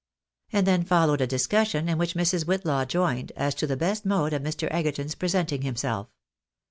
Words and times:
And 0.51 0.65
then 0.65 0.83
followed 0.83 1.21
a 1.21 1.27
discussion, 1.27 1.87
in 1.87 1.99
which 1.99 2.15
Mrs. 2.15 2.43
Whitlaw 2.45 2.85
joined, 2.87 3.31
as 3.35 3.53
to 3.53 3.67
the 3.67 3.77
best 3.77 4.03
mode 4.03 4.33
of 4.33 4.41
Mr. 4.41 4.67
Egerton's 4.71 5.13
presenting 5.13 5.61
himself. 5.61 6.07